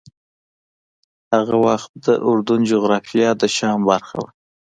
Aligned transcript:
هغه 1.33 1.55
وخت 1.65 1.91
د 2.05 2.07
اردن 2.29 2.59
جغرافیه 2.71 3.29
د 3.41 3.43
شام 3.57 3.79
برخه 3.89 4.15
وه. 4.21 4.29